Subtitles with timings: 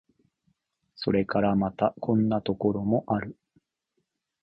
[0.95, 3.37] それからまた、こんなところもある。